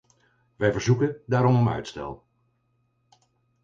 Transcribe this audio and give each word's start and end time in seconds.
Wij 0.55 0.71
verzoeken 0.71 1.15
daarom 1.25 1.55
om 1.55 1.69
uitstel. 1.69 2.23